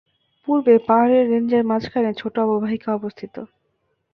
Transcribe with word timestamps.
পূর্বে 0.43 0.73
পাহাড়ের 0.87 1.23
রেঞ্জের 1.29 1.63
মাঝখানে, 1.65 2.11
ছোট 2.13 2.35
অববাহিকা 2.45 2.89
অবস্থিত। 2.93 3.35